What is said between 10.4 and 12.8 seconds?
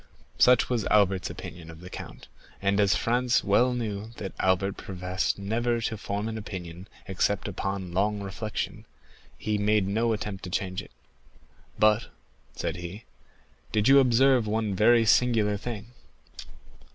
to change it. "But," said